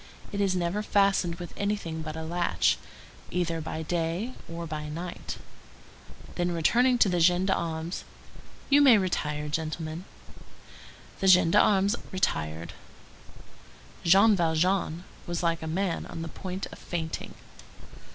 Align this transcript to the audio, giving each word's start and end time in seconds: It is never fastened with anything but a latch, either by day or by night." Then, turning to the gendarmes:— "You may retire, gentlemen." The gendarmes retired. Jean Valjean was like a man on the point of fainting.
It 0.31 0.41
is 0.41 0.55
never 0.55 0.81
fastened 0.81 1.35
with 1.35 1.53
anything 1.55 2.01
but 2.01 2.15
a 2.15 2.23
latch, 2.23 2.79
either 3.29 3.61
by 3.61 3.83
day 3.83 4.33
or 4.51 4.65
by 4.65 4.89
night." 4.89 5.37
Then, 6.33 6.59
turning 6.63 6.97
to 6.97 7.07
the 7.07 7.19
gendarmes:— 7.19 8.03
"You 8.71 8.81
may 8.81 8.97
retire, 8.97 9.47
gentlemen." 9.47 10.05
The 11.19 11.27
gendarmes 11.27 11.95
retired. 12.11 12.73
Jean 14.03 14.35
Valjean 14.35 15.03
was 15.27 15.43
like 15.43 15.61
a 15.61 15.67
man 15.67 16.07
on 16.07 16.23
the 16.23 16.29
point 16.29 16.65
of 16.71 16.79
fainting. 16.79 17.35